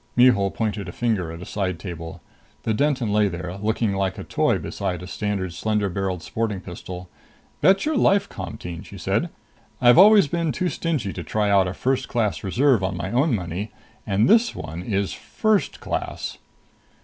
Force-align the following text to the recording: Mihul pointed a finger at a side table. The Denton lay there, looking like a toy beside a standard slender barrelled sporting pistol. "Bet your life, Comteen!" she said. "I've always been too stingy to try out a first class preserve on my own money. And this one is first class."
Mihul 0.17 0.49
pointed 0.49 0.89
a 0.89 0.91
finger 0.91 1.31
at 1.31 1.43
a 1.43 1.45
side 1.45 1.77
table. 1.77 2.21
The 2.63 2.73
Denton 2.73 3.13
lay 3.13 3.27
there, 3.27 3.57
looking 3.57 3.93
like 3.93 4.17
a 4.17 4.23
toy 4.23 4.57
beside 4.57 5.03
a 5.03 5.07
standard 5.07 5.53
slender 5.53 5.89
barrelled 5.89 6.23
sporting 6.23 6.59
pistol. 6.59 7.07
"Bet 7.61 7.85
your 7.85 7.95
life, 7.95 8.27
Comteen!" 8.27 8.81
she 8.81 8.97
said. 8.97 9.29
"I've 9.79 9.99
always 9.99 10.27
been 10.27 10.51
too 10.51 10.69
stingy 10.69 11.13
to 11.13 11.23
try 11.23 11.51
out 11.51 11.67
a 11.67 11.75
first 11.75 12.07
class 12.07 12.39
preserve 12.39 12.83
on 12.83 12.97
my 12.97 13.11
own 13.11 13.35
money. 13.35 13.69
And 14.07 14.27
this 14.27 14.55
one 14.55 14.81
is 14.81 15.13
first 15.13 15.79
class." 15.79 16.39